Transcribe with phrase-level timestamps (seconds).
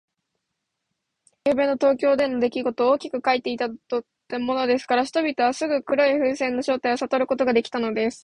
[0.01, 0.01] 朝の新聞が、
[1.45, 3.31] ゆうべの東京でのできごとを大きく書きた
[3.69, 8.19] てていたものですから、人々はすぐ黒い風船の正体をさとることができたのです。